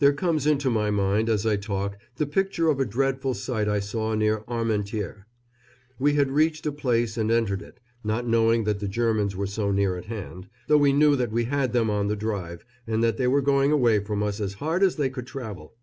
There 0.00 0.12
comes 0.12 0.48
into 0.48 0.68
my 0.68 0.90
mind 0.90 1.28
as 1.28 1.46
I 1.46 1.54
talk 1.54 1.96
the 2.16 2.26
picture 2.26 2.68
of 2.68 2.80
a 2.80 2.84
dreadful 2.84 3.34
sight 3.34 3.68
I 3.68 3.78
saw 3.78 4.16
near 4.16 4.40
Armentières. 4.48 5.26
We 5.96 6.14
had 6.14 6.32
reached 6.32 6.66
a 6.66 6.72
place 6.72 7.16
and 7.16 7.30
entered 7.30 7.62
it, 7.62 7.78
not 8.02 8.26
knowing 8.26 8.64
that 8.64 8.80
the 8.80 8.88
Germans 8.88 9.36
were 9.36 9.46
so 9.46 9.70
near 9.70 9.96
at 9.96 10.06
hand, 10.06 10.48
though 10.66 10.78
we 10.78 10.92
knew 10.92 11.14
that 11.14 11.30
we 11.30 11.44
had 11.44 11.72
them 11.72 11.88
on 11.88 12.08
the 12.08 12.16
drive 12.16 12.64
and 12.84 13.00
that 13.04 13.16
they 13.16 13.28
were 13.28 13.40
going 13.42 13.70
away 13.70 14.00
from 14.00 14.24
us 14.24 14.40
as 14.40 14.54
hard 14.54 14.82
as 14.82 14.96
they 14.96 15.08
could 15.08 15.28
travel. 15.28 15.76